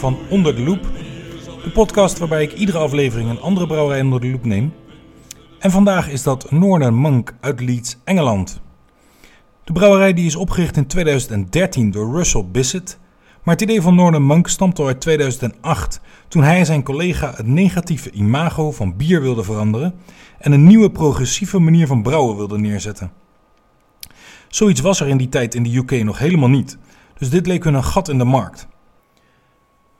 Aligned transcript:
van 0.00 0.18
Onder 0.28 0.56
de 0.56 0.62
Loep. 0.62 0.82
De 1.64 1.70
podcast 1.70 2.18
waarbij 2.18 2.42
ik 2.42 2.52
iedere 2.52 2.78
aflevering 2.78 3.30
een 3.30 3.40
andere 3.40 3.66
brouwerij 3.66 4.00
onder 4.00 4.20
de 4.20 4.30
loep 4.30 4.44
neem. 4.44 4.72
En 5.58 5.70
vandaag 5.70 6.08
is 6.08 6.22
dat 6.22 6.50
Northern 6.50 6.94
Monk 6.94 7.34
uit 7.40 7.60
Leeds, 7.60 7.98
Engeland. 8.04 8.60
De 9.64 9.72
brouwerij 9.72 10.12
die 10.12 10.26
is 10.26 10.36
opgericht 10.36 10.76
in 10.76 10.86
2013 10.86 11.90
door 11.90 12.14
Russell 12.16 12.44
Bissett. 12.52 12.98
Maar 13.42 13.54
het 13.54 13.62
idee 13.62 13.82
van 13.82 13.94
Northern 13.94 14.22
Monk 14.22 14.48
stamt 14.48 14.78
al 14.78 14.86
uit 14.86 15.00
2008, 15.00 16.00
toen 16.28 16.42
hij 16.42 16.58
en 16.58 16.66
zijn 16.66 16.82
collega 16.82 17.32
het 17.36 17.46
negatieve 17.46 18.10
imago 18.10 18.70
van 18.72 18.96
bier 18.96 19.22
wilden 19.22 19.44
veranderen 19.44 19.94
en 20.38 20.52
een 20.52 20.66
nieuwe 20.66 20.90
progressieve 20.90 21.58
manier 21.58 21.86
van 21.86 22.02
brouwen 22.02 22.36
wilden 22.36 22.60
neerzetten. 22.60 23.12
Zoiets 24.48 24.80
was 24.80 25.00
er 25.00 25.08
in 25.08 25.16
die 25.16 25.28
tijd 25.28 25.54
in 25.54 25.62
de 25.62 25.76
UK 25.76 26.04
nog 26.04 26.18
helemaal 26.18 26.48
niet, 26.48 26.78
dus 27.18 27.30
dit 27.30 27.46
leek 27.46 27.64
hun 27.64 27.74
een 27.74 27.84
gat 27.84 28.08
in 28.08 28.18
de 28.18 28.24
markt. 28.24 28.68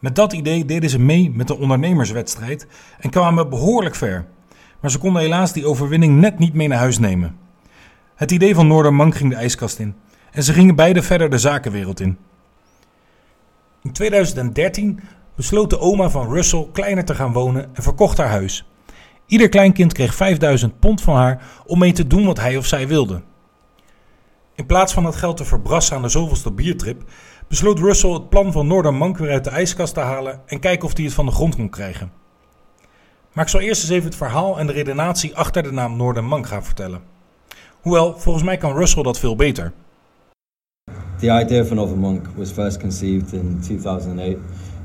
Met 0.00 0.14
dat 0.14 0.32
idee 0.32 0.64
deden 0.64 0.90
ze 0.90 0.98
mee 0.98 1.30
met 1.34 1.46
de 1.46 1.58
ondernemerswedstrijd 1.58 2.66
en 2.98 3.10
kwamen 3.10 3.48
behoorlijk 3.48 3.94
ver. 3.94 4.26
Maar 4.80 4.90
ze 4.90 4.98
konden 4.98 5.22
helaas 5.22 5.52
die 5.52 5.66
overwinning 5.66 6.20
net 6.20 6.38
niet 6.38 6.54
mee 6.54 6.68
naar 6.68 6.78
huis 6.78 6.98
nemen. 6.98 7.36
Het 8.14 8.30
idee 8.30 8.54
van 8.54 8.66
Noordermank 8.66 9.14
ging 9.14 9.30
de 9.30 9.36
ijskast 9.36 9.78
in 9.78 9.94
en 10.30 10.42
ze 10.42 10.52
gingen 10.52 10.74
beide 10.74 11.02
verder 11.02 11.30
de 11.30 11.38
zakenwereld 11.38 12.00
in. 12.00 12.18
In 13.82 13.92
2013 13.92 15.00
besloot 15.34 15.70
de 15.70 15.78
oma 15.78 16.10
van 16.10 16.32
Russell 16.32 16.68
kleiner 16.72 17.04
te 17.04 17.14
gaan 17.14 17.32
wonen 17.32 17.70
en 17.72 17.82
verkocht 17.82 18.18
haar 18.18 18.28
huis. 18.28 18.66
Ieder 19.26 19.48
kleinkind 19.48 19.92
kreeg 19.92 20.14
5000 20.14 20.78
pond 20.78 21.02
van 21.02 21.16
haar 21.16 21.42
om 21.66 21.78
mee 21.78 21.92
te 21.92 22.06
doen 22.06 22.24
wat 22.24 22.40
hij 22.40 22.56
of 22.56 22.66
zij 22.66 22.88
wilde. 22.88 23.22
In 24.60 24.66
plaats 24.66 24.92
van 24.92 25.04
het 25.04 25.16
geld 25.16 25.36
te 25.36 25.44
verbrassen 25.44 25.96
aan 25.96 26.02
de 26.02 26.08
zoveelste 26.08 26.52
biertrip, 26.52 27.02
besloot 27.48 27.78
Russell 27.78 28.10
het 28.10 28.28
plan 28.28 28.52
van 28.52 28.66
Noordermank 28.66 29.18
weer 29.18 29.30
uit 29.30 29.44
de 29.44 29.50
ijskast 29.50 29.94
te 29.94 30.00
halen 30.00 30.40
en 30.46 30.60
kijken 30.60 30.86
of 30.86 30.96
hij 30.96 31.04
het 31.04 31.14
van 31.14 31.26
de 31.26 31.32
grond 31.32 31.56
kon 31.56 31.68
krijgen. 31.68 32.12
Maar 33.32 33.44
ik 33.44 33.50
zal 33.50 33.60
eerst 33.60 33.82
eens 33.82 33.90
even 33.90 34.04
het 34.04 34.16
verhaal 34.16 34.58
en 34.58 34.66
de 34.66 34.72
redenatie 34.72 35.36
achter 35.36 35.62
de 35.62 35.72
naam 35.72 35.96
Noordermank 35.96 36.46
gaan 36.46 36.64
vertellen. 36.64 37.00
Hoewel, 37.80 38.18
volgens 38.18 38.44
mij 38.44 38.56
kan 38.56 38.76
Russell 38.76 39.02
dat 39.02 39.18
veel 39.18 39.36
beter. 39.36 39.72
The 41.18 41.40
idea 41.40 41.62
of 41.62 41.70
another 41.70 41.98
monk 41.98 42.26
was 42.36 42.50
first 42.50 42.80
conceived 42.80 43.32
in 43.32 43.60
2008, 43.66 44.38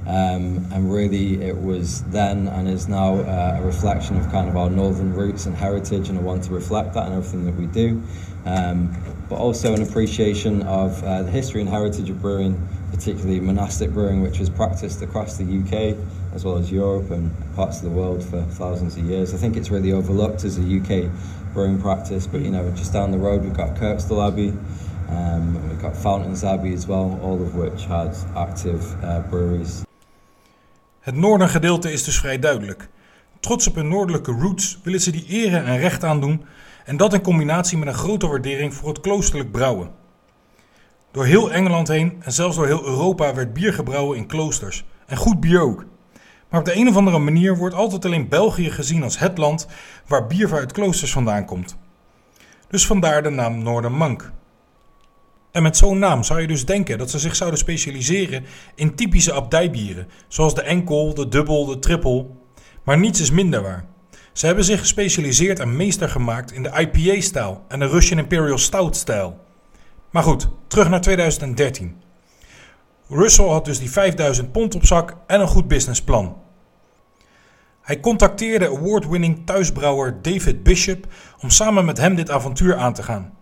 um, 0.08 0.66
and 0.72 0.92
really 0.94 1.34
it 1.34 1.56
was 1.64 2.02
then 2.12 2.48
and 2.48 2.68
is 2.68 2.88
now 2.88 3.20
uh, 3.20 3.60
a 3.60 3.62
reflection 3.66 4.18
of 4.18 4.32
kind 4.32 4.48
of 4.50 4.56
our 4.56 4.72
northern 4.72 5.14
roots 5.14 5.46
and 5.46 5.58
heritage, 5.58 6.10
and 6.10 6.20
I 6.20 6.24
want 6.24 6.44
to 6.44 6.54
reflect 6.54 6.94
that 6.94 7.08
in 7.08 7.14
everything 7.14 7.46
that 7.46 7.56
we 7.56 7.66
do. 7.66 8.02
Um, 8.46 8.96
but 9.28 9.38
also 9.38 9.74
an 9.74 9.82
appreciation 9.82 10.62
of 10.64 11.04
uh, 11.04 11.24
the 11.24 11.32
history 11.32 11.62
and 11.62 11.70
heritage 11.70 12.10
of 12.10 12.22
brewing, 12.22 12.68
particularly 12.92 13.40
monastic 13.40 13.92
brewing, 13.92 14.22
which 14.22 14.40
was 14.40 14.50
practiced 14.50 15.02
across 15.02 15.38
the 15.38 15.44
UK 15.44 15.98
as 16.36 16.44
well 16.46 16.58
as 16.58 16.72
Europe 16.72 17.10
and 17.12 17.32
parts 17.56 17.78
of 17.78 17.84
the 17.84 17.90
world 17.90 18.24
for 18.24 18.42
thousands 18.44 18.98
of 18.98 19.06
years. 19.06 19.34
I 19.34 19.38
think 19.38 19.56
it's 19.56 19.72
really 19.72 19.94
overlooked 19.94 20.44
as 20.44 20.58
a 20.58 20.62
UK 20.62 21.10
brewing 21.54 21.82
practice, 21.82 22.28
but 22.28 22.42
you 22.42 22.52
know, 22.52 22.70
just 22.76 22.94
down 22.94 23.12
the 23.12 23.18
road 23.18 23.42
we've 23.42 23.58
got 23.58 23.76
Kirkstall 23.76 24.28
Abbey, 24.28 24.54
um, 25.10 25.70
we've 25.70 25.82
got 25.82 25.96
Fountains 25.96 26.44
Abbey 26.44 26.74
as 26.74 26.88
well, 26.88 27.20
all 27.24 27.42
of 27.42 27.56
which 27.56 27.86
had 27.86 28.16
active 28.36 28.96
uh, 29.04 29.22
breweries. 29.30 29.84
Het 31.00 31.16
noordengedeelte 31.16 31.92
is 31.92 32.04
dus 32.04 32.20
vrij 32.20 32.40
duidelijk. 32.40 32.90
Trots 33.40 33.68
op 33.68 33.76
hun 33.76 33.88
noordelijke 33.88 34.32
roots 34.32 34.80
willen 34.84 35.02
ze 35.02 35.12
die 35.12 35.26
eren 35.28 35.66
en 35.66 35.78
recht 35.78 36.04
aandoen 36.04 36.42
en 36.86 36.98
dat 36.98 37.14
in 37.14 37.22
combinatie 37.22 37.78
met 37.78 37.88
een 37.88 37.94
grote 37.94 38.28
waardering 38.28 38.74
voor 38.74 38.90
het 38.90 39.00
kloosterlijk 39.00 39.52
brouwen. 39.52 39.92
Door 41.12 41.26
heel 41.26 41.52
Engeland 41.52 41.88
heen 41.88 42.16
en 42.20 42.32
zelfs 42.32 42.56
door 42.56 42.66
heel 42.66 42.86
Europa 42.86 43.34
werd 43.34 43.54
bier 43.54 43.74
gebrouwen 43.74 44.18
in 44.18 44.28
kloosters. 44.28 44.86
En 45.06 45.18
goed 45.18 45.40
bier 45.40 45.62
ook. 45.62 45.86
Maar 46.50 46.60
op 46.60 46.66
de 46.66 46.76
een 46.76 46.88
of 46.88 46.96
andere 46.96 47.20
manier 47.20 47.58
wordt 47.58 47.76
altijd 47.76 48.06
alleen 48.06 48.30
België 48.30 48.72
gezien 48.72 49.04
als 49.04 49.20
het 49.20 49.38
land 49.38 49.68
waar 50.08 50.28
bier 50.28 50.48
vanuit 50.48 50.72
kloosters 50.72 51.12
vandaan 51.12 51.46
komt. 51.46 51.78
Dus 52.68 52.86
vandaar 52.86 53.24
de 53.24 53.30
naam 53.30 53.64
Noordermank. 53.64 54.32
En 55.52 55.64
met 55.64 55.78
zo'n 55.78 56.00
naam 56.00 56.24
zou 56.24 56.42
je 56.42 56.48
dus 56.48 56.66
denken 56.66 56.98
dat 56.98 57.10
ze 57.10 57.20
zich 57.20 57.36
zouden 57.36 57.60
specialiseren 57.60 58.46
in 58.76 58.96
typische 58.96 59.34
abdijbieren, 59.34 60.08
zoals 60.28 60.56
de 60.56 60.62
enkel, 60.62 61.14
de 61.14 61.28
dubbel, 61.28 61.66
de 61.66 61.80
trippel. 61.80 62.46
Maar 62.84 62.98
niets 62.98 63.20
is 63.20 63.32
minder 63.32 63.62
waar. 63.62 63.86
Ze 64.36 64.46
hebben 64.46 64.66
zich 64.66 64.80
gespecialiseerd 64.80 65.60
en 65.60 65.76
meester 65.76 66.10
gemaakt 66.10 66.52
in 66.52 66.64
de 66.64 66.72
IPA-stijl 66.80 67.64
en 67.68 67.80
de 67.80 67.88
Russian 67.88 68.20
Imperial 68.20 68.58
Stout-stijl. 68.58 69.40
Maar 70.10 70.24
goed, 70.24 70.50
terug 70.68 70.90
naar 70.90 71.02
2013. 71.02 72.02
Russell 73.08 73.48
had 73.48 73.66
dus 73.66 73.80
die 73.80 73.92
5000 73.92 74.52
pond 74.52 74.76
op 74.76 74.86
zak 74.86 75.16
en 75.28 75.42
een 75.42 75.48
goed 75.48 75.68
businessplan. 75.68 76.38
Hij 77.82 78.00
contacteerde 78.00 78.68
award-winning 78.68 79.46
thuisbrouwer 79.46 80.22
David 80.22 80.64
Bishop 80.64 81.08
om 81.42 81.50
samen 81.50 81.86
met 81.86 81.98
hem 81.98 82.16
dit 82.16 82.30
avontuur 82.30 82.76
aan 82.76 82.94
te 82.94 83.04
gaan. 83.04 83.34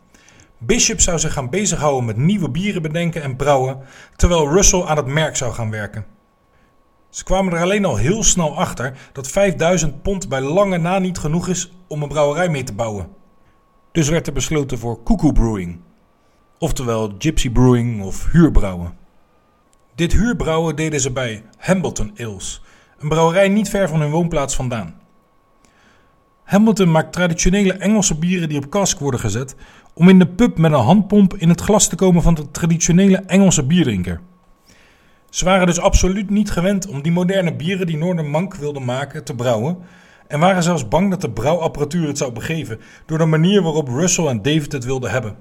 Bishop 0.58 1.00
zou 1.00 1.20
zich 1.20 1.34
gaan 1.34 1.50
bezighouden 1.50 2.06
met 2.06 2.18
nieuwe 2.18 2.50
bieren 2.50 2.82
bedenken 2.82 3.22
en 3.22 3.36
brouwen, 3.36 3.80
terwijl 4.16 4.52
Russell 4.52 4.84
aan 4.84 4.98
het 4.98 5.06
merk 5.06 5.36
zou 5.36 5.54
gaan 5.54 5.72
werken. 5.72 6.13
Ze 7.14 7.24
kwamen 7.24 7.54
er 7.54 7.62
alleen 7.62 7.86
al 7.86 7.96
heel 7.96 8.24
snel 8.24 8.58
achter 8.58 8.98
dat 9.12 9.28
5000 9.28 10.02
pond 10.02 10.30
bij 10.30 10.42
lange 10.42 10.78
na 10.78 11.00
niet 11.00 11.18
genoeg 11.18 11.48
is 11.48 11.72
om 11.88 12.02
een 12.02 12.08
brouwerij 12.08 12.50
mee 12.50 12.64
te 12.64 12.74
bouwen. 12.74 13.08
Dus 13.92 14.10
werd 14.10 14.28
er 14.28 14.34
besloten 14.34 14.80
voor 14.80 15.04
cuckoo 15.04 15.32
brewing, 15.32 15.80
oftewel 16.60 17.16
gypsy 17.18 17.50
brewing 17.50 18.04
of 18.04 18.32
huurbrouwen. 18.32 18.98
Dit 19.96 20.12
huurbrouwen 20.12 20.76
deden 20.76 21.00
ze 21.00 21.12
bij 21.12 21.44
Hambleton 21.58 22.12
Ales, 22.18 22.62
een 22.98 23.10
brouwerij 23.10 23.50
niet 23.50 23.70
ver 23.70 23.90
van 23.90 24.02
hun 24.02 24.12
woonplaats 24.12 24.56
vandaan. 24.56 24.96
Hamilton 26.44 26.92
maakt 26.92 27.14
traditionele 27.14 27.74
Engelse 27.74 28.18
bieren 28.18 28.50
die 28.50 28.58
op 28.58 28.70
kask 28.70 29.00
worden 29.00 29.20
gezet 29.20 29.56
om 29.94 30.10
in 30.10 30.20
de 30.20 30.28
pub 30.28 30.58
met 30.58 30.72
een 30.72 30.80
handpomp 30.80 31.36
in 31.38 31.50
het 31.50 31.62
glas 31.62 31.88
te 31.88 31.96
komen 31.96 32.22
van 32.22 32.34
de 32.34 32.52
traditionele 32.52 33.18
Engelse 33.18 33.64
bierdrinker. 33.66 34.22
Ze 35.34 35.46
waren 35.46 35.66
dus 35.68 35.80
absoluut 35.80 36.30
niet 36.30 36.52
gewend 36.52 36.88
om 36.88 37.02
die 37.02 37.12
moderne 37.12 37.56
bieren 37.56 37.88
die 37.88 37.98
Noordermank 37.98 38.56
wilde 38.56 38.80
maken 38.80 39.24
te 39.24 39.36
brouwen 39.36 39.78
en 40.28 40.40
waren 40.40 40.64
zelfs 40.64 40.88
bang 40.88 41.10
dat 41.10 41.22
de 41.22 41.32
brouwapparatuur 41.32 42.08
het 42.08 42.18
zou 42.18 42.32
begeven 42.32 42.80
door 43.06 43.18
de 43.18 43.26
manier 43.26 43.62
waarop 43.62 43.88
Russell 43.88 44.26
en 44.26 44.42
David 44.42 44.72
het 44.72 44.84
wilden 44.86 45.12
hebben. 45.12 45.36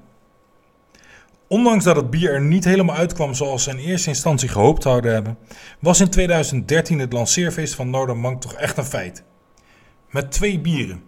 Ondanks 1.47 1.83
dat 1.83 1.95
het 1.95 2.09
bier 2.09 2.33
er 2.33 2.41
niet 2.41 2.63
helemaal 2.63 2.95
uitkwam 2.95 3.33
zoals 3.33 3.63
ze 3.63 3.69
in 3.69 3.77
eerste 3.77 4.09
instantie 4.09 4.49
gehoopt 4.49 4.83
zouden 4.83 5.13
hebben, 5.13 5.37
was 5.79 5.99
in 5.99 6.09
2013 6.09 6.99
het 6.99 7.13
lanceerfeest 7.13 7.75
van 7.75 7.89
Noordermank 7.89 8.41
toch 8.41 8.53
echt 8.53 8.77
een 8.77 8.85
feit. 8.85 9.23
Met 10.09 10.31
twee 10.31 10.59
bieren, 10.59 11.03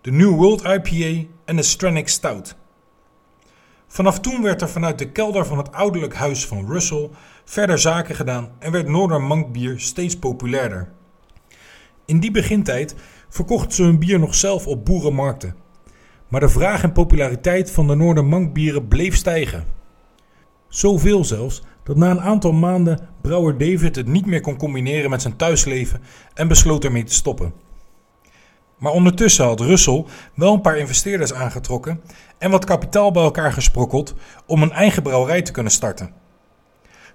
de 0.00 0.12
New 0.12 0.34
World 0.34 0.64
IPA 0.64 1.28
en 1.44 1.56
de 1.56 1.62
Stranic 1.62 2.08
Stout. 2.08 2.56
Vanaf 3.94 4.20
toen 4.20 4.42
werd 4.42 4.62
er 4.62 4.68
vanuit 4.68 4.98
de 4.98 5.10
kelder 5.10 5.46
van 5.46 5.58
het 5.58 5.72
ouderlijk 5.72 6.14
huis 6.14 6.46
van 6.46 6.66
Russell 6.66 7.10
verder 7.44 7.78
zaken 7.78 8.14
gedaan 8.14 8.50
en 8.58 8.72
werd 8.72 8.88
Noordermank 8.88 9.52
bier 9.52 9.80
steeds 9.80 10.18
populairder. 10.18 10.88
In 12.06 12.20
die 12.20 12.30
begintijd 12.30 12.94
verkochten 13.28 13.72
ze 13.72 13.82
hun 13.82 13.98
bier 13.98 14.18
nog 14.18 14.34
zelf 14.34 14.66
op 14.66 14.84
boerenmarkten. 14.84 15.56
Maar 16.28 16.40
de 16.40 16.48
vraag 16.48 16.82
en 16.82 16.92
populariteit 16.92 17.70
van 17.70 17.86
de 17.86 17.94
Noordermank 17.94 18.54
bieren 18.54 18.88
bleef 18.88 19.16
stijgen. 19.16 19.64
Zoveel 20.68 21.24
zelfs 21.24 21.62
dat 21.84 21.96
na 21.96 22.10
een 22.10 22.20
aantal 22.20 22.52
maanden 22.52 23.08
brouwer 23.20 23.58
David 23.58 23.96
het 23.96 24.06
niet 24.06 24.26
meer 24.26 24.40
kon 24.40 24.56
combineren 24.56 25.10
met 25.10 25.22
zijn 25.22 25.36
thuisleven 25.36 26.00
en 26.34 26.48
besloot 26.48 26.84
ermee 26.84 27.04
te 27.04 27.14
stoppen. 27.14 27.52
Maar 28.78 28.92
ondertussen 28.92 29.44
had 29.44 29.60
Russell 29.60 30.04
wel 30.34 30.54
een 30.54 30.60
paar 30.60 30.78
investeerders 30.78 31.32
aangetrokken 31.32 32.00
en 32.38 32.50
wat 32.50 32.64
kapitaal 32.64 33.10
bij 33.10 33.22
elkaar 33.22 33.52
gesprokkeld 33.52 34.14
om 34.46 34.62
een 34.62 34.72
eigen 34.72 35.02
brouwerij 35.02 35.42
te 35.42 35.52
kunnen 35.52 35.72
starten. 35.72 36.12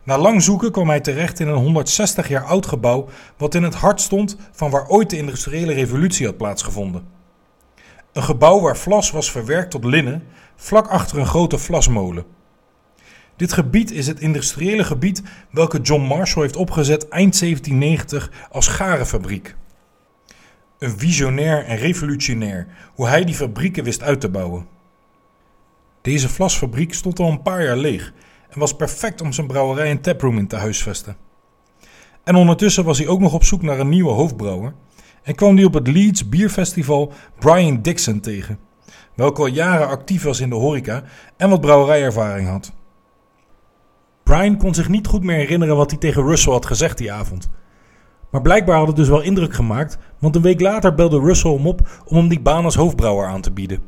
Na 0.03 0.17
lang 0.17 0.41
zoeken 0.43 0.71
kwam 0.71 0.89
hij 0.89 0.99
terecht 0.99 1.39
in 1.39 1.47
een 1.47 1.55
160 1.55 2.27
jaar 2.27 2.43
oud 2.43 2.65
gebouw 2.65 3.07
wat 3.37 3.55
in 3.55 3.63
het 3.63 3.75
hart 3.75 4.01
stond 4.01 4.37
van 4.51 4.69
waar 4.69 4.87
ooit 4.87 5.09
de 5.09 5.17
industriële 5.17 5.73
revolutie 5.73 6.25
had 6.25 6.37
plaatsgevonden. 6.37 7.07
Een 8.13 8.23
gebouw 8.23 8.59
waar 8.59 8.77
vlas 8.77 9.11
was 9.11 9.31
verwerkt 9.31 9.71
tot 9.71 9.83
linnen, 9.83 10.23
vlak 10.55 10.87
achter 10.87 11.17
een 11.17 11.25
grote 11.25 11.57
vlasmolen. 11.57 12.25
Dit 13.35 13.53
gebied 13.53 13.91
is 13.91 14.07
het 14.07 14.19
industriële 14.19 14.83
gebied 14.83 15.23
welke 15.51 15.81
John 15.81 16.01
Marshall 16.01 16.43
heeft 16.43 16.55
opgezet 16.55 17.07
eind 17.07 17.39
1790 17.39 18.31
als 18.51 18.67
garenfabriek. 18.67 19.55
Een 20.79 20.99
visionair 20.99 21.65
en 21.65 21.77
revolutionair 21.77 22.67
hoe 22.95 23.07
hij 23.07 23.23
die 23.23 23.35
fabrieken 23.35 23.83
wist 23.83 24.03
uit 24.03 24.21
te 24.21 24.29
bouwen. 24.29 24.67
Deze 26.01 26.29
vlasfabriek 26.29 26.93
stond 26.93 27.19
al 27.19 27.29
een 27.29 27.41
paar 27.41 27.63
jaar 27.63 27.77
leeg 27.77 28.13
en 28.49 28.59
was 28.59 28.75
perfect 28.75 29.21
om 29.21 29.31
zijn 29.31 29.47
brouwerij 29.47 29.89
en 29.89 30.01
taproom 30.01 30.37
in 30.37 30.47
te 30.47 30.55
huisvesten. 30.55 31.17
En 32.23 32.35
ondertussen 32.35 32.83
was 32.83 32.97
hij 32.97 33.07
ook 33.07 33.19
nog 33.19 33.33
op 33.33 33.43
zoek 33.43 33.61
naar 33.61 33.79
een 33.79 33.89
nieuwe 33.89 34.11
hoofdbrouwer 34.11 34.73
en 35.23 35.35
kwam 35.35 35.55
hij 35.55 35.65
op 35.65 35.73
het 35.73 35.87
Leeds 35.87 36.29
Bierfestival 36.29 37.13
Brian 37.39 37.81
Dixon 37.81 38.19
tegen, 38.19 38.59
welke 39.15 39.41
al 39.41 39.47
jaren 39.47 39.87
actief 39.87 40.23
was 40.23 40.39
in 40.39 40.49
de 40.49 40.55
horeca 40.55 41.03
en 41.37 41.49
wat 41.49 41.61
brouwerijervaring 41.61 42.47
had. 42.47 42.71
Brian 44.23 44.57
kon 44.57 44.73
zich 44.73 44.89
niet 44.89 45.07
goed 45.07 45.23
meer 45.23 45.37
herinneren 45.37 45.75
wat 45.75 45.89
hij 45.89 45.99
tegen 45.99 46.25
Russell 46.25 46.53
had 46.53 46.65
gezegd 46.65 46.97
die 46.97 47.11
avond. 47.11 47.49
Maar 48.31 48.41
blijkbaar 48.41 48.77
had 48.77 48.87
het 48.87 48.95
dus 48.95 49.07
wel 49.07 49.21
indruk 49.21 49.53
gemaakt, 49.53 49.97
want 50.19 50.35
een 50.35 50.41
week 50.41 50.61
later 50.61 50.93
belde 50.93 51.19
Russell 51.19 51.51
hem 51.51 51.67
op 51.67 52.03
om 52.05 52.17
hem 52.17 52.27
die 52.27 52.39
baan 52.39 52.63
als 52.63 52.75
hoofdbrouwer 52.75 53.27
aan 53.27 53.41
te 53.41 53.51
bieden. 53.51 53.81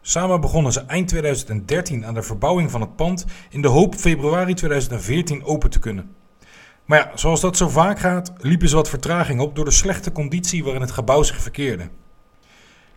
Samen 0.00 0.40
begonnen 0.40 0.72
ze 0.72 0.80
eind 0.80 1.08
2013 1.08 2.06
aan 2.06 2.14
de 2.14 2.22
verbouwing 2.22 2.70
van 2.70 2.80
het 2.80 2.96
pand 2.96 3.26
in 3.50 3.62
de 3.62 3.68
hoop 3.68 3.94
februari 3.94 4.54
2014 4.54 5.44
open 5.44 5.70
te 5.70 5.78
kunnen. 5.78 6.14
Maar 6.84 6.98
ja, 6.98 7.10
zoals 7.14 7.40
dat 7.40 7.56
zo 7.56 7.68
vaak 7.68 7.98
gaat, 7.98 8.32
liepen 8.38 8.68
ze 8.68 8.76
wat 8.76 8.88
vertraging 8.88 9.40
op 9.40 9.56
door 9.56 9.64
de 9.64 9.70
slechte 9.70 10.12
conditie 10.12 10.64
waarin 10.64 10.80
het 10.80 10.90
gebouw 10.90 11.22
zich 11.22 11.40
verkeerde. 11.42 11.88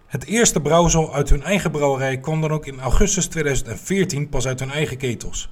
Het 0.06 0.26
eerste 0.26 0.62
brouwsel 0.62 1.14
uit 1.14 1.30
hun 1.30 1.44
eigen 1.44 1.72
brouwerij 1.72 2.18
kwam 2.18 2.42
dan 2.42 2.52
ook 2.52 2.66
in 2.66 2.80
augustus 2.80 3.28
2014 3.28 4.30
pas 4.30 4.48
uit 4.48 4.60
hun 4.60 4.72
eigen 4.72 4.98
ketels. 4.98 5.50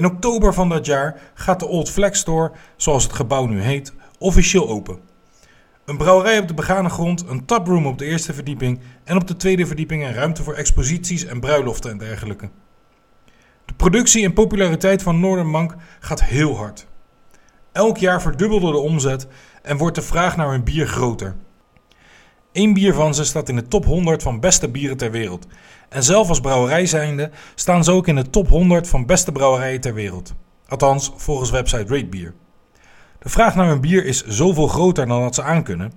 In 0.00 0.06
oktober 0.06 0.54
van 0.54 0.68
dat 0.68 0.86
jaar 0.86 1.20
gaat 1.34 1.60
de 1.60 1.66
Old 1.66 1.90
Flag 1.90 2.16
Store, 2.16 2.52
zoals 2.76 3.02
het 3.02 3.12
gebouw 3.12 3.46
nu 3.46 3.60
heet, 3.60 3.92
officieel 4.18 4.68
open. 4.68 4.98
Een 5.84 5.96
brouwerij 5.96 6.38
op 6.38 6.48
de 6.48 6.54
begane 6.54 6.88
grond, 6.88 7.24
een 7.28 7.44
taproom 7.44 7.86
op 7.86 7.98
de 7.98 8.04
eerste 8.04 8.34
verdieping 8.34 8.80
en 9.04 9.16
op 9.16 9.26
de 9.26 9.36
tweede 9.36 9.66
verdieping 9.66 10.04
een 10.04 10.14
ruimte 10.14 10.42
voor 10.42 10.54
exposities 10.54 11.24
en 11.24 11.40
bruiloften 11.40 11.90
en 11.90 11.98
dergelijke. 11.98 12.50
De 13.64 13.74
productie 13.74 14.24
en 14.24 14.32
populariteit 14.32 15.02
van 15.02 15.20
Northern 15.20 15.50
Monk 15.50 15.74
gaat 15.98 16.24
heel 16.24 16.56
hard. 16.56 16.86
Elk 17.72 17.96
jaar 17.96 18.22
verdubbelde 18.22 18.70
de 18.70 18.78
omzet 18.78 19.26
en 19.62 19.76
wordt 19.76 19.94
de 19.94 20.02
vraag 20.02 20.36
naar 20.36 20.50
hun 20.50 20.64
bier 20.64 20.86
groter. 20.86 21.36
Eén 22.52 22.74
bier 22.74 22.94
van 22.94 23.14
ze 23.14 23.24
staat 23.24 23.48
in 23.48 23.56
de 23.56 23.68
top 23.68 23.84
100 23.84 24.22
van 24.22 24.40
beste 24.40 24.68
bieren 24.68 24.96
ter 24.96 25.10
wereld. 25.10 25.46
En 25.88 26.02
zelf 26.02 26.28
als 26.28 26.40
brouwerij 26.40 26.86
zijnde 26.86 27.30
staan 27.54 27.84
ze 27.84 27.92
ook 27.92 28.08
in 28.08 28.14
de 28.14 28.30
top 28.30 28.48
100 28.48 28.88
van 28.88 29.06
beste 29.06 29.32
brouwerijen 29.32 29.80
ter 29.80 29.94
wereld. 29.94 30.34
Althans, 30.68 31.12
volgens 31.16 31.50
website 31.50 31.94
Ratebeer. 31.94 32.34
De 33.18 33.28
vraag 33.28 33.54
naar 33.54 33.68
hun 33.68 33.80
bier 33.80 34.04
is 34.04 34.24
zoveel 34.26 34.66
groter 34.66 35.06
dan 35.06 35.20
dat 35.20 35.34
ze 35.34 35.42
aankunnen. 35.42 35.92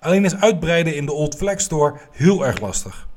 Alleen 0.00 0.24
is 0.24 0.36
uitbreiden 0.36 0.96
in 0.96 1.06
de 1.06 1.12
Old 1.12 1.36
Flag 1.36 1.60
Store 1.60 1.94
heel 2.10 2.46
erg 2.46 2.60
lastig. 2.60 3.08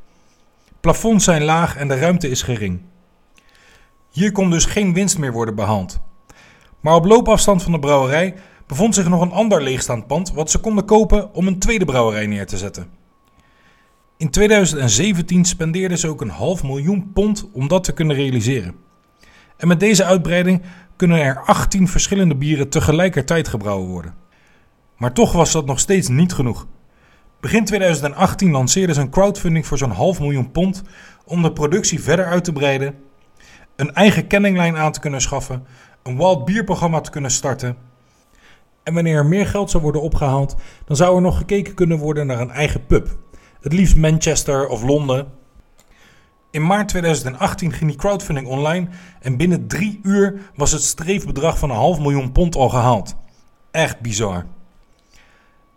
Plafonds 0.79 1.23
zijn 1.23 1.43
laag 1.43 1.77
en 1.77 1.87
de 1.87 1.99
ruimte 1.99 2.29
is 2.29 2.41
gering. 2.41 2.81
Hier 4.11 4.31
kon 4.31 4.49
dus 4.49 4.65
geen 4.65 4.93
winst 4.93 5.17
meer 5.17 5.31
worden 5.31 5.55
behaald. 5.55 5.99
Maar 6.79 6.95
op 6.95 7.05
loopafstand 7.05 7.63
van 7.63 7.71
de 7.71 7.79
brouwerij 7.79 8.35
bevond 8.67 8.95
zich 8.95 9.09
nog 9.09 9.21
een 9.21 9.31
ander 9.31 9.63
leegstaand 9.63 10.07
pand 10.07 10.31
wat 10.31 10.51
ze 10.51 10.57
konden 10.57 10.85
kopen 10.85 11.33
om 11.33 11.47
een 11.47 11.59
tweede 11.59 11.85
brouwerij 11.85 12.27
neer 12.27 12.47
te 12.47 12.57
zetten. 12.57 12.87
In 14.17 14.29
2017 14.29 15.45
spendeerden 15.45 15.97
ze 15.97 16.07
ook 16.07 16.21
een 16.21 16.29
half 16.29 16.63
miljoen 16.63 17.11
pond 17.13 17.49
om 17.53 17.67
dat 17.67 17.83
te 17.83 17.93
kunnen 17.93 18.15
realiseren. 18.15 18.75
En 19.57 19.67
met 19.67 19.79
deze 19.79 20.03
uitbreiding 20.03 20.61
kunnen 20.95 21.19
er 21.19 21.43
18 21.45 21.87
verschillende 21.87 22.35
bieren 22.35 22.69
tegelijkertijd 22.69 23.47
gebrouwen 23.47 23.87
worden. 23.87 24.15
Maar 24.97 25.13
toch 25.13 25.31
was 25.31 25.51
dat 25.51 25.65
nog 25.65 25.79
steeds 25.79 26.07
niet 26.07 26.33
genoeg. 26.33 26.67
Begin 27.39 27.65
2018 27.65 28.51
lanceerden 28.51 28.95
ze 28.95 29.01
een 29.01 29.09
crowdfunding 29.09 29.65
voor 29.65 29.77
zo'n 29.77 29.91
half 29.91 30.19
miljoen 30.19 30.51
pond 30.51 30.83
om 31.25 31.41
de 31.41 31.53
productie 31.53 32.01
verder 32.01 32.25
uit 32.25 32.43
te 32.43 32.53
breiden, 32.53 32.95
een 33.75 33.93
eigen 33.93 34.27
kenninglijn 34.27 34.77
aan 34.77 34.91
te 34.91 34.99
kunnen 34.99 35.21
schaffen, 35.21 35.65
een 36.03 36.17
wild 36.17 36.45
bierprogramma 36.45 37.01
te 37.01 37.09
kunnen 37.11 37.31
starten. 37.31 37.77
En 38.87 38.93
wanneer 38.93 39.15
er 39.15 39.25
meer 39.25 39.47
geld 39.47 39.69
zou 39.69 39.83
worden 39.83 40.01
opgehaald, 40.01 40.55
dan 40.85 40.95
zou 40.95 41.15
er 41.15 41.21
nog 41.21 41.37
gekeken 41.37 41.73
kunnen 41.73 41.97
worden 41.97 42.27
naar 42.27 42.39
een 42.39 42.51
eigen 42.51 42.85
pub. 42.85 43.17
Het 43.61 43.73
liefst 43.73 43.95
Manchester 43.95 44.67
of 44.67 44.83
Londen. 44.83 45.27
In 46.51 46.65
maart 46.65 46.87
2018 46.87 47.71
ging 47.71 47.89
die 47.89 47.99
crowdfunding 47.99 48.47
online 48.47 48.87
en 49.19 49.37
binnen 49.37 49.67
drie 49.67 49.99
uur 50.03 50.51
was 50.55 50.71
het 50.71 50.81
streefbedrag 50.81 51.57
van 51.57 51.69
een 51.69 51.75
half 51.75 51.99
miljoen 51.99 52.31
pond 52.31 52.55
al 52.55 52.69
gehaald. 52.69 53.15
Echt 53.71 53.99
bizar. 53.99 54.45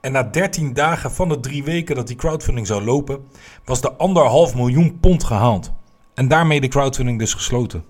En 0.01 0.13
na 0.13 0.23
13 0.23 0.73
dagen 0.73 1.13
van 1.13 1.29
de 1.29 1.41
drie 1.41 1.65
weken 1.65 1.97
dat 1.97 2.06
die 2.06 2.17
crowdfunding 2.17 2.67
zou 2.67 2.85
lopen, 2.85 3.25
was 3.65 3.81
de 3.81 3.93
anderhalf 3.93 4.55
miljoen 4.55 5.01
pond 5.01 5.25
gehaald. 5.25 5.73
En 6.15 6.29
daarmee 6.29 6.61
de 6.61 6.69
crowdfunding 6.69 7.19
dus 7.19 7.35
gesloten. 7.35 7.85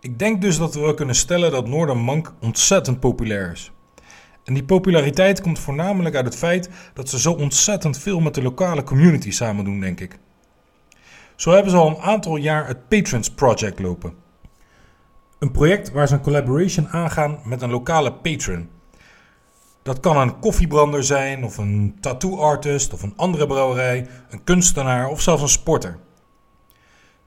Ik 0.00 0.18
denk 0.18 0.40
dus 0.40 0.58
dat 0.58 0.74
we 0.74 0.94
kunnen 0.94 1.14
stellen 1.14 1.50
dat 1.50 1.68
Northern 1.68 1.98
Monk 1.98 2.34
ontzettend 2.40 3.00
populair 3.00 3.52
is. 3.52 3.70
En 4.46 4.54
die 4.54 4.64
populariteit 4.64 5.40
komt 5.40 5.58
voornamelijk 5.58 6.14
uit 6.14 6.24
het 6.24 6.36
feit 6.36 6.70
dat 6.94 7.08
ze 7.08 7.20
zo 7.20 7.32
ontzettend 7.32 7.98
veel 7.98 8.20
met 8.20 8.34
de 8.34 8.42
lokale 8.42 8.82
community 8.82 9.30
samen 9.30 9.64
doen, 9.64 9.80
denk 9.80 10.00
ik. 10.00 10.18
Zo 11.36 11.50
hebben 11.50 11.70
ze 11.70 11.76
al 11.76 11.88
een 11.88 12.02
aantal 12.02 12.36
jaar 12.36 12.66
het 12.66 12.88
Patrons 12.88 13.30
Project 13.30 13.78
lopen. 13.78 14.14
Een 15.38 15.50
project 15.50 15.90
waar 15.90 16.08
ze 16.08 16.14
een 16.14 16.20
collaboration 16.20 16.88
aangaan 16.88 17.38
met 17.44 17.62
een 17.62 17.70
lokale 17.70 18.12
patron. 18.12 18.68
Dat 19.82 20.00
kan 20.00 20.16
een 20.16 20.38
koffiebrander 20.38 21.04
zijn, 21.04 21.44
of 21.44 21.58
een 21.58 21.96
tattoo 22.00 22.36
artist, 22.38 22.92
of 22.92 23.02
een 23.02 23.16
andere 23.16 23.46
brouwerij, 23.46 24.06
een 24.30 24.44
kunstenaar 24.44 25.08
of 25.08 25.20
zelfs 25.20 25.42
een 25.42 25.48
sporter. 25.48 25.98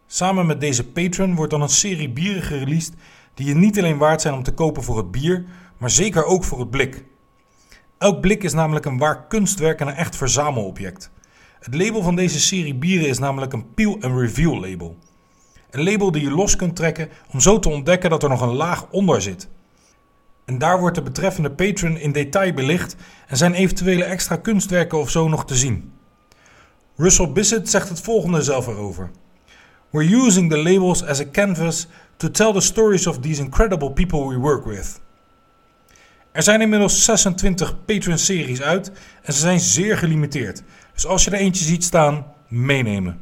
Samen 0.07 0.45
met 0.45 0.61
deze 0.61 0.87
patron 0.87 1.35
wordt 1.35 1.51
dan 1.51 1.61
een 1.61 1.69
serie 1.69 2.09
bieren 2.09 2.43
gereleased 2.43 2.93
die 3.33 3.47
je 3.47 3.55
niet 3.55 3.77
alleen 3.77 3.97
waard 3.97 4.21
zijn 4.21 4.33
om 4.33 4.43
te 4.43 4.53
kopen 4.53 4.83
voor 4.83 4.97
het 4.97 5.11
bier, 5.11 5.45
maar 5.77 5.89
zeker 5.89 6.25
ook 6.25 6.43
voor 6.43 6.59
het 6.59 6.69
blik. 6.69 7.03
Elk 7.99 8.21
blik 8.21 8.43
is 8.43 8.53
namelijk 8.53 8.85
een 8.85 8.97
waar 8.97 9.27
kunstwerk 9.27 9.79
en 9.79 9.87
een 9.87 9.95
echt 9.95 10.15
verzamelobject. 10.15 11.11
Het 11.59 11.75
label 11.75 12.01
van 12.01 12.15
deze 12.15 12.39
serie 12.39 12.75
bieren 12.75 13.07
is 13.07 13.19
namelijk 13.19 13.53
een 13.53 13.73
peel 13.73 13.97
and 14.01 14.19
reveal 14.19 14.59
label. 14.59 14.97
Een 15.69 15.83
label 15.83 16.11
die 16.11 16.21
je 16.21 16.31
los 16.31 16.55
kunt 16.55 16.75
trekken 16.75 17.09
om 17.33 17.39
zo 17.39 17.59
te 17.59 17.69
ontdekken 17.69 18.09
dat 18.09 18.23
er 18.23 18.29
nog 18.29 18.41
een 18.41 18.55
laag 18.55 18.87
onder 18.91 19.21
zit. 19.21 19.49
En 20.45 20.57
daar 20.57 20.79
wordt 20.79 20.95
de 20.95 21.01
betreffende 21.01 21.51
patron 21.51 21.97
in 21.97 22.11
detail 22.11 22.53
belicht 22.53 22.95
en 23.27 23.37
zijn 23.37 23.53
eventuele 23.53 24.03
extra 24.03 24.35
kunstwerken 24.35 24.99
of 24.99 25.09
zo 25.09 25.27
nog 25.27 25.45
te 25.45 25.55
zien. 25.55 25.91
Russell 26.95 27.31
Bissett 27.31 27.69
zegt 27.69 27.89
het 27.89 28.01
volgende 28.01 28.41
zelf 28.41 28.67
erover. 28.67 29.11
We're 29.89 30.15
using 30.15 30.49
the 30.49 30.57
labels 30.57 31.03
as 31.05 31.19
a 31.19 31.29
canvas 31.31 31.87
to 32.17 32.31
tell 32.31 32.53
the 32.53 32.61
stories 32.61 33.07
of 33.07 33.19
these 33.19 33.41
incredible 33.41 33.91
people 33.91 34.27
we 34.27 34.37
work 34.37 34.65
with. 34.65 34.99
Er 36.31 36.43
zijn 36.43 36.61
inmiddels 36.61 37.03
26 37.03 37.85
Patreon-series 37.85 38.61
uit 38.61 38.91
en 39.21 39.33
ze 39.33 39.39
zijn 39.39 39.59
zeer 39.59 39.97
gelimiteerd. 39.97 40.63
Dus 40.93 41.05
als 41.05 41.23
je 41.23 41.31
er 41.31 41.37
eentje 41.37 41.65
ziet 41.65 41.83
staan, 41.83 42.25
meenemen. 42.47 43.21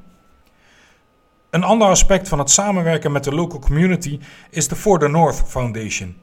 Een 1.50 1.64
ander 1.64 1.88
aspect 1.88 2.28
van 2.28 2.40
het 2.40 2.50
samenwerken 2.50 3.12
met 3.12 3.24
de 3.24 3.36
local 3.36 3.60
community 3.60 4.20
is 4.50 4.68
de 4.68 4.76
For 4.76 5.00
the 5.00 5.08
North 5.08 5.44
Foundation. 5.48 6.18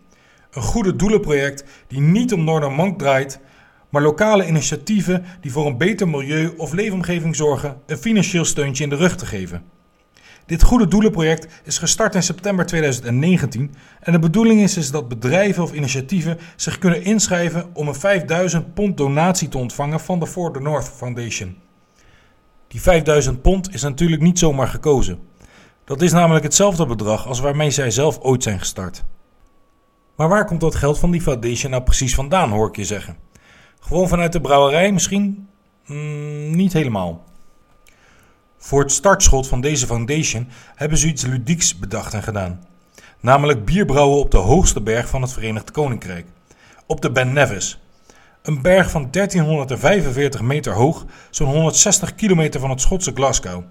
Een 0.51 0.63
goede 0.63 0.97
doelenproject 0.97 1.65
die 1.87 2.01
niet 2.01 2.33
om 2.33 2.45
Northern 2.45 2.75
Monk 2.75 2.99
draait, 2.99 3.41
maar 3.89 4.03
lokale 4.03 4.47
initiatieven 4.47 5.25
die 5.41 5.53
voor 5.53 5.67
een 5.67 5.79
beter 5.79 6.09
milieu 6.09 6.55
of 6.57 6.73
leefomgeving 6.73 7.37
zorgen 7.37 7.81
een 7.87 7.97
financieel 7.97 8.45
steuntje 8.45 8.85
in 8.85 8.91
de 8.91 8.97
rug 8.97 9.17
te 9.17 9.27
geven. 9.27 9.74
Dit 10.47 10.63
goede 10.63 10.89
doelenproject 10.89 11.63
is 11.65 11.79
gestart 11.79 12.15
in 12.15 12.23
september 12.23 12.67
2019 12.67 13.75
en 14.01 14.13
de 14.13 14.19
bedoeling 14.19 14.61
is, 14.61 14.77
is 14.77 14.91
dat 14.91 15.09
bedrijven 15.09 15.63
of 15.63 15.73
initiatieven 15.73 16.39
zich 16.57 16.79
kunnen 16.79 17.05
inschrijven 17.05 17.71
om 17.73 17.89
een 17.89 17.95
5000 17.95 18.75
pond 18.75 18.97
donatie 18.97 19.49
te 19.49 19.59
ontvangen 19.59 20.01
van 20.01 20.19
de 20.19 20.27
For 20.27 20.53
the 20.53 20.61
North 20.61 20.89
Foundation. 20.89 21.57
Die 22.69 22.81
5000 22.81 23.43
pond 23.43 23.75
is 23.75 23.83
natuurlijk 23.83 24.23
niet 24.23 24.39
zomaar 24.39 24.69
gekozen. 24.69 25.19
Dat 25.85 26.03
is 26.03 26.13
namelijk 26.13 26.45
hetzelfde 26.45 26.87
bedrag 26.87 27.27
als 27.27 27.41
waarmee 27.41 27.71
zij 27.71 27.91
zelf 27.91 28.19
ooit 28.21 28.43
zijn 28.43 28.59
gestart. 28.59 29.05
Maar 30.17 30.29
waar 30.29 30.45
komt 30.45 30.61
dat 30.61 30.75
geld 30.75 30.99
van 30.99 31.11
die 31.11 31.21
foundation 31.21 31.71
nou 31.71 31.83
precies 31.83 32.15
vandaan, 32.15 32.51
hoor 32.51 32.69
ik 32.69 32.77
je 32.77 32.85
zeggen? 32.85 33.17
Gewoon 33.81 34.09
vanuit 34.09 34.33
de 34.33 34.41
brouwerij 34.41 34.93
misschien? 34.93 35.49
Mm, 35.87 36.57
niet 36.57 36.73
helemaal. 36.73 37.25
Voor 38.65 38.81
het 38.81 38.93
startschot 38.93 39.49
van 39.49 39.61
deze 39.61 39.87
foundation 39.87 40.49
hebben 40.75 40.99
ze 40.99 41.07
iets 41.07 41.27
ludieks 41.27 41.79
bedacht 41.79 42.15
en 42.15 42.23
gedaan. 42.23 42.61
Namelijk 43.21 43.65
bierbrouwen 43.65 44.19
op 44.19 44.31
de 44.31 44.37
hoogste 44.37 44.81
berg 44.81 45.09
van 45.09 45.23
het 45.23 45.33
Verenigd 45.33 45.71
Koninkrijk. 45.71 46.27
Op 46.87 47.01
de 47.01 47.11
Ben 47.11 47.33
Nevis. 47.33 47.81
Een 48.43 48.63
berg 48.63 48.91
van 48.91 49.09
1345 49.11 50.41
meter 50.41 50.73
hoog, 50.73 51.05
zo'n 51.31 51.47
160 51.47 52.15
kilometer 52.15 52.61
van 52.61 52.71
het 52.71 52.81
Schotse 52.81 53.13
Glasgow. 53.15 53.63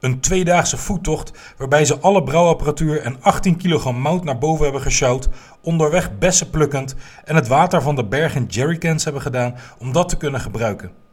Een 0.00 0.20
tweedaagse 0.20 0.76
voettocht 0.76 1.32
waarbij 1.56 1.84
ze 1.84 1.98
alle 1.98 2.22
brouwapparatuur 2.22 3.00
en 3.00 3.22
18 3.22 3.56
kilogram 3.56 4.00
mout 4.00 4.24
naar 4.24 4.38
boven 4.38 4.64
hebben 4.64 4.82
gesjouwd, 4.82 5.28
onderweg 5.62 6.18
bessen 6.18 6.50
plukkend 6.50 6.94
en 7.24 7.34
het 7.34 7.48
water 7.48 7.82
van 7.82 7.96
de 7.96 8.04
berg 8.04 8.34
in 8.34 8.46
jerrycans 8.46 9.04
hebben 9.04 9.22
gedaan 9.22 9.54
om 9.78 9.92
dat 9.92 10.08
te 10.08 10.16
kunnen 10.16 10.40
gebruiken. 10.40 11.06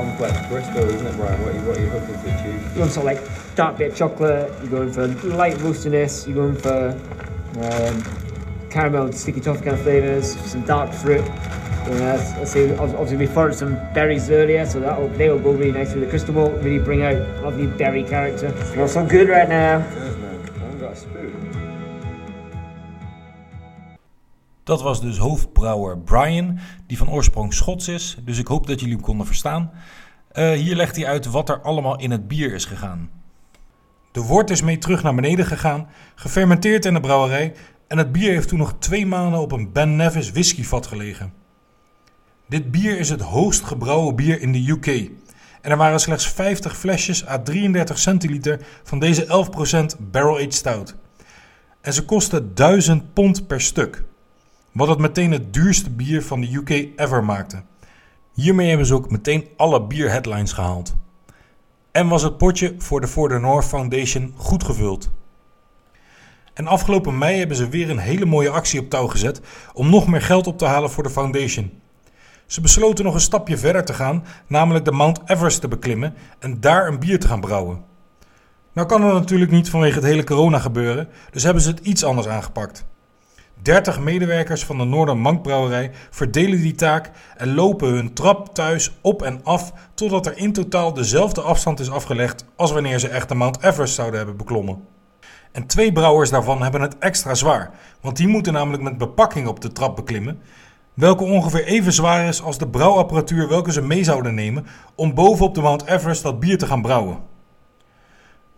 Complex 0.00 0.48
Bristol, 0.48 0.88
isn't 0.88 1.06
it, 1.06 1.16
Brian? 1.16 1.42
What 1.42 1.54
are 1.54 1.58
you, 1.58 1.66
what 1.66 1.76
are 1.76 1.80
you 1.80 1.90
hoping 1.90 2.14
to 2.14 2.40
achieve? 2.40 2.74
You 2.74 2.80
want 2.80 2.92
something 2.92 3.14
like 3.14 3.54
dark 3.54 3.78
bit 3.78 3.92
of 3.92 3.96
chocolate, 3.96 4.52
you're 4.60 4.70
going 4.70 4.92
for 4.92 5.06
light 5.28 5.56
roastiness, 5.56 6.26
you're 6.26 6.36
going 6.36 6.56
for 6.56 6.90
um, 7.60 8.70
caramel 8.70 9.06
and 9.06 9.14
sticky 9.14 9.40
toffee 9.40 9.64
kind 9.64 9.76
of 9.76 9.82
flavours, 9.82 10.38
some 10.50 10.62
dark 10.62 10.92
fruit. 10.92 11.24
Yeah, 11.88 12.34
let's 12.38 12.52
see. 12.52 12.72
Obviously, 12.74 13.16
we 13.16 13.26
foraged 13.26 13.58
some 13.58 13.74
berries 13.94 14.30
earlier, 14.30 14.64
so 14.66 14.80
that 14.80 15.18
they 15.18 15.28
will 15.28 15.40
go 15.40 15.52
really 15.52 15.72
nice 15.72 15.92
with 15.92 16.04
the 16.04 16.10
crystal 16.10 16.34
ball. 16.34 16.50
Really 16.50 16.78
bring 16.78 17.02
out 17.02 17.16
lovely 17.42 17.66
berry 17.66 18.04
character. 18.04 18.50
Smells 18.66 18.92
so 18.92 19.04
good 19.04 19.28
right 19.28 19.48
now. 19.48 19.78
Dat 24.70 24.82
was 24.82 25.00
dus 25.00 25.18
hoofdbrouwer 25.18 25.98
Brian, 25.98 26.58
die 26.86 26.98
van 26.98 27.10
oorsprong 27.10 27.54
Schots 27.54 27.88
is. 27.88 28.16
Dus 28.24 28.38
ik 28.38 28.46
hoop 28.46 28.66
dat 28.66 28.80
jullie 28.80 28.94
hem 28.94 29.04
konden 29.04 29.26
verstaan. 29.26 29.70
Eh, 30.32 30.50
hier 30.50 30.76
legt 30.76 30.96
hij 30.96 31.06
uit 31.06 31.26
wat 31.26 31.48
er 31.48 31.60
allemaal 31.60 31.98
in 31.98 32.10
het 32.10 32.28
bier 32.28 32.54
is 32.54 32.64
gegaan. 32.64 33.10
De 34.12 34.22
wort 34.22 34.50
is 34.50 34.62
mee 34.62 34.78
terug 34.78 35.02
naar 35.02 35.14
beneden 35.14 35.46
gegaan, 35.46 35.88
gefermenteerd 36.14 36.84
in 36.84 36.94
de 36.94 37.00
brouwerij 37.00 37.54
en 37.88 37.98
het 37.98 38.12
bier 38.12 38.32
heeft 38.32 38.48
toen 38.48 38.58
nog 38.58 38.74
twee 38.78 39.06
maanden 39.06 39.40
op 39.40 39.52
een 39.52 39.72
Ben 39.72 39.96
Nevis 39.96 40.30
whiskyvat 40.30 40.86
gelegen. 40.86 41.32
Dit 42.48 42.70
bier 42.70 42.98
is 42.98 43.10
het 43.10 43.20
hoogst 43.20 43.64
gebrouwen 43.64 44.16
bier 44.16 44.40
in 44.40 44.52
de 44.52 44.68
UK. 44.68 44.86
En 45.60 45.70
er 45.70 45.76
waren 45.76 46.00
slechts 46.00 46.28
50 46.28 46.76
flesjes 46.76 47.26
à 47.26 47.38
33 47.38 47.98
centiliter 47.98 48.66
van 48.82 48.98
deze 48.98 49.46
11% 49.96 50.10
barrel-aged 50.10 50.54
stout. 50.54 50.96
En 51.80 51.92
ze 51.92 52.04
kosten 52.04 52.54
1000 52.54 53.12
pond 53.12 53.46
per 53.46 53.60
stuk. 53.60 54.08
Wat 54.72 54.88
het 54.88 54.98
meteen 54.98 55.32
het 55.32 55.52
duurste 55.54 55.90
bier 55.90 56.22
van 56.22 56.40
de 56.40 56.54
UK 56.54 56.70
ever 56.96 57.24
maakte. 57.24 57.62
Hiermee 58.32 58.68
hebben 58.68 58.86
ze 58.86 58.94
ook 58.94 59.10
meteen 59.10 59.48
alle 59.56 59.86
bierheadlines 59.86 60.52
gehaald. 60.52 60.94
En 61.92 62.08
was 62.08 62.22
het 62.22 62.38
potje 62.38 62.74
voor 62.78 63.00
de 63.00 63.06
For 63.06 63.28
the 63.28 63.38
North 63.38 63.64
Foundation 63.64 64.34
goed 64.36 64.64
gevuld. 64.64 65.10
En 66.54 66.66
afgelopen 66.66 67.18
mei 67.18 67.38
hebben 67.38 67.56
ze 67.56 67.68
weer 67.68 67.90
een 67.90 67.98
hele 67.98 68.24
mooie 68.24 68.50
actie 68.50 68.80
op 68.80 68.90
touw 68.90 69.06
gezet 69.06 69.40
om 69.72 69.90
nog 69.90 70.06
meer 70.06 70.22
geld 70.22 70.46
op 70.46 70.58
te 70.58 70.64
halen 70.64 70.90
voor 70.90 71.02
de 71.02 71.10
foundation. 71.10 71.80
Ze 72.46 72.60
besloten 72.60 73.04
nog 73.04 73.14
een 73.14 73.20
stapje 73.20 73.58
verder 73.58 73.84
te 73.84 73.94
gaan, 73.94 74.24
namelijk 74.46 74.84
de 74.84 74.92
Mount 74.92 75.20
Everest 75.26 75.60
te 75.60 75.68
beklimmen 75.68 76.14
en 76.38 76.60
daar 76.60 76.88
een 76.88 76.98
bier 76.98 77.20
te 77.20 77.26
gaan 77.26 77.40
brouwen. 77.40 77.84
Nou 78.72 78.88
kan 78.88 79.00
dat 79.00 79.12
natuurlijk 79.12 79.50
niet 79.50 79.70
vanwege 79.70 79.94
het 79.94 80.04
hele 80.04 80.24
corona 80.24 80.58
gebeuren, 80.58 81.08
dus 81.30 81.42
hebben 81.42 81.62
ze 81.62 81.70
het 81.70 81.80
iets 81.80 82.04
anders 82.04 82.28
aangepakt. 82.28 82.84
30 83.62 84.00
medewerkers 84.00 84.64
van 84.64 84.78
de 84.78 84.84
Noordermank 84.84 85.42
Brouwerij 85.42 85.90
verdelen 86.10 86.60
die 86.60 86.74
taak 86.74 87.10
en 87.36 87.54
lopen 87.54 87.88
hun 87.88 88.12
trap 88.12 88.54
thuis 88.54 88.92
op 89.02 89.22
en 89.22 89.40
af 89.44 89.72
totdat 89.94 90.26
er 90.26 90.38
in 90.38 90.52
totaal 90.52 90.92
dezelfde 90.92 91.40
afstand 91.40 91.80
is 91.80 91.90
afgelegd 91.90 92.44
als 92.56 92.72
wanneer 92.72 92.98
ze 92.98 93.08
echt 93.08 93.28
de 93.28 93.34
Mount 93.34 93.62
Everest 93.62 93.94
zouden 93.94 94.18
hebben 94.18 94.36
beklommen. 94.36 94.84
En 95.52 95.66
twee 95.66 95.92
brouwers 95.92 96.30
daarvan 96.30 96.62
hebben 96.62 96.80
het 96.80 96.98
extra 96.98 97.34
zwaar, 97.34 97.70
want 98.00 98.16
die 98.16 98.28
moeten 98.28 98.52
namelijk 98.52 98.82
met 98.82 98.98
bepakking 98.98 99.46
op 99.46 99.60
de 99.60 99.72
trap 99.72 99.96
beklimmen, 99.96 100.40
welke 100.94 101.24
ongeveer 101.24 101.64
even 101.64 101.92
zwaar 101.92 102.28
is 102.28 102.42
als 102.42 102.58
de 102.58 102.68
brouwapparatuur 102.68 103.48
welke 103.48 103.72
ze 103.72 103.82
mee 103.82 104.04
zouden 104.04 104.34
nemen 104.34 104.66
om 104.94 105.14
bovenop 105.14 105.54
de 105.54 105.60
Mount 105.60 105.86
Everest 105.86 106.22
dat 106.22 106.40
bier 106.40 106.58
te 106.58 106.66
gaan 106.66 106.82
brouwen. 106.82 107.18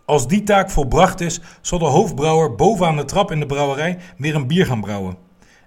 Als 0.04 0.28
die 0.28 0.42
taak 0.42 0.70
volbracht 0.70 1.20
is, 1.20 1.40
zal 1.60 1.78
de 1.78 1.84
hoofdbrouwer 1.84 2.54
bovenaan 2.54 2.96
de 2.96 3.04
trap 3.04 3.30
in 3.30 3.40
de 3.40 3.46
brouwerij 3.46 3.98
weer 4.16 4.34
een 4.34 4.46
bier 4.46 4.66
gaan 4.66 4.80
brouwen. 4.80 5.16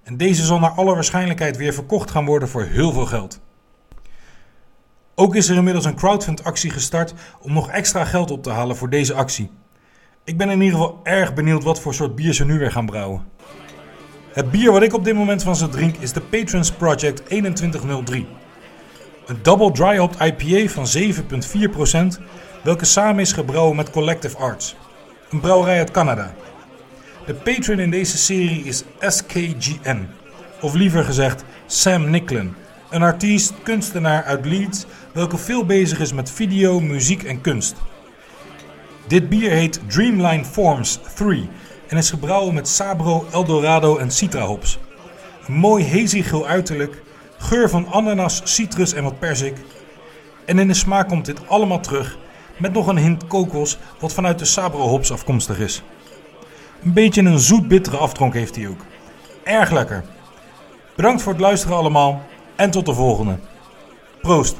En 0.04 0.18
deze 0.18 0.46
zal 0.46 0.60
naar 0.60 0.72
alle 0.72 0.94
waarschijnlijkheid 0.94 1.58
weer 1.58 1.74
verkocht 1.74 2.12
gaan 2.12 2.25
worden 2.25 2.50
voor 2.50 2.63
heel 2.63 2.92
veel 2.92 3.06
geld. 3.06 3.42
Ook 5.15 5.36
is 5.36 5.50
er 5.50 5.56
inmiddels 5.56 5.86
een 5.86 5.96
crowdfund-actie 5.96 6.70
gestart 6.70 7.13
om 7.42 7.54
nog 7.54 7.70
extra 7.70 8.06
geld 8.06 8.32
op 8.32 8.44
te 8.44 8.50
halen 8.50 8.75
voor 8.75 8.89
deze 8.89 9.13
actie. 9.13 9.50
Ik 10.24 10.38
ben 10.38 10.50
in 10.50 10.62
ieder 10.62 10.80
geval 10.80 11.00
erg 11.04 11.34
benieuwd 11.34 11.63
wat 11.63 11.80
voor 11.80 11.94
soort 11.94 12.15
bier 12.15 12.34
ze 12.34 12.46
nu 12.46 12.60
weer 12.60 12.72
gaan 12.72 12.86
brouwen. 12.86 13.24
Het 14.34 14.51
bier 14.51 14.72
wat 14.72 14.82
ik 14.82 14.94
op 14.94 15.04
dit 15.04 15.15
moment 15.15 15.44
van 15.44 15.56
ze 15.56 15.70
drink 15.70 15.96
is 15.98 16.13
de 16.13 16.22
Patrons 16.22 16.72
Project 16.72 17.25
2103. 17.25 18.27
Een 19.25 19.39
double 19.42 19.72
dry 19.72 19.98
hopped 19.98 20.20
IPA 20.22 20.72
van 20.72 20.86
7,4%, 22.18 22.22
welke 22.65 22.86
samen 22.86 23.19
is 23.19 23.31
gebrouwen 23.31 23.75
met 23.75 23.89
Collective 23.89 24.38
Arts, 24.38 24.75
een 25.29 25.39
brouwerij 25.39 25.77
uit 25.77 25.91
Canada. 25.91 26.34
De 27.25 27.34
patron 27.34 27.79
in 27.79 27.89
deze 27.89 28.17
serie 28.17 28.63
is 28.63 28.84
SKGN, 29.00 30.07
of 30.62 30.74
liever 30.74 31.03
gezegd 31.03 31.43
Sam 31.65 32.10
Nicklin, 32.10 32.55
een 32.89 33.01
artiest, 33.01 33.53
kunstenaar 33.63 34.24
uit 34.24 34.45
Leeds, 34.45 34.86
welke 35.12 35.38
veel 35.38 35.65
bezig 35.65 36.00
is 36.00 36.13
met 36.13 36.31
video, 36.31 36.79
muziek 36.79 37.24
en 37.24 37.41
kunst. 37.41 37.75
Dit 39.07 39.29
bier 39.29 39.51
heet 39.51 39.79
Dreamline 39.88 40.45
Forms 40.45 41.00
3 41.15 41.50
en 41.88 41.98
is 41.98 42.10
gebrouwen 42.10 42.53
met 42.53 42.67
Sabro, 42.67 43.25
Eldorado 43.31 43.98
en 43.98 44.12
Citra 44.12 44.45
hops. 44.45 44.79
Een 45.48 45.53
mooi 45.53 45.89
hazy 45.89 46.22
geel 46.22 46.48
uiterlijk, 46.48 47.01
geur 47.38 47.69
van 47.69 47.88
ananas, 47.88 48.41
citrus 48.43 48.93
en 48.93 49.03
wat 49.03 49.19
persik. 49.19 49.57
En 50.45 50.60
in 50.60 50.67
de 50.67 50.74
smaak 50.74 51.07
komt 51.07 51.25
dit 51.25 51.48
allemaal 51.48 51.79
terug 51.79 52.17
met 52.57 52.74
nog 52.74 52.88
een 52.88 52.97
hint 52.97 53.27
kokos 53.27 53.77
wat 54.00 54.13
vanuit 54.13 54.39
de 54.39 54.45
Sabro 54.45 54.88
hops 54.88 55.12
afkomstig 55.12 55.59
is. 55.59 55.81
Een 56.83 56.93
beetje 56.93 57.21
een 57.21 57.39
zoet-bittere 57.39 57.97
aftronk 57.97 58.33
heeft 58.33 58.55
hij 58.55 58.67
ook. 58.67 58.85
Erg 59.43 59.71
lekker. 59.71 60.03
Bedankt 60.95 61.21
voor 61.21 61.31
het 61.31 61.41
luisteren 61.41 61.77
allemaal 61.77 62.21
en 62.55 62.71
tot 62.71 62.85
de 62.85 62.93
volgende. 62.93 63.38
Proost! 64.21 64.57